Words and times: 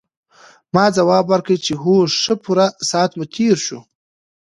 ما 0.75 0.85
ځواب 0.97 1.25
ورکړ 1.29 1.57
چې 1.65 1.73
هو 1.83 1.95
ښه 2.21 2.33
پوره 2.43 2.67
ساعت 2.89 3.11
مو 3.17 3.25
تېر 3.35 3.55
شو. 3.65 3.79